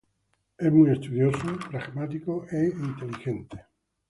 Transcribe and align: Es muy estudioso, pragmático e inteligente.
Es 0.57 0.71
muy 0.73 0.89
estudioso, 0.89 1.45
pragmático 1.69 2.47
e 2.51 2.65
inteligente. 2.69 3.65